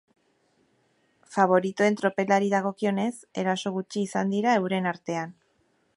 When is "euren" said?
4.63-4.93